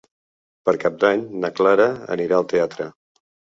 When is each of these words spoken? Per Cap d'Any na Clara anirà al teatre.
Per 0.69 0.73
Cap 0.83 0.97
d'Any 1.03 1.27
na 1.45 1.53
Clara 1.61 1.87
anirà 2.17 2.41
al 2.43 2.51
teatre. 2.57 2.91